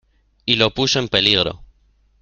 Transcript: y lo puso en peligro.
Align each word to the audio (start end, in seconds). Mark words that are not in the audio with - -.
y 0.47 0.55
lo 0.55 0.73
puso 0.73 0.97
en 0.97 1.07
peligro. 1.09 1.63